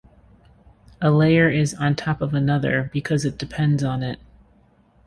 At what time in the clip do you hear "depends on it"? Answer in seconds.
3.37-4.19